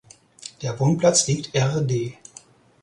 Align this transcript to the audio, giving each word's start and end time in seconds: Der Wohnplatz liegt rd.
Der 0.63 0.79
Wohnplatz 0.79 1.27
liegt 1.27 1.55
rd. 1.55 2.17